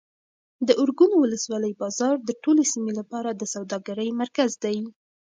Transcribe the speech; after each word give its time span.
د 0.67 0.69
ارګون 0.81 1.11
ولسوالۍ 1.15 1.73
بازار 1.81 2.15
د 2.27 2.29
ټولې 2.43 2.63
سیمې 2.73 2.91
لپاره 2.99 3.29
د 3.33 3.43
سوداګرۍ 3.53 4.09
مرکز 4.21 4.51
دی. 4.63 4.77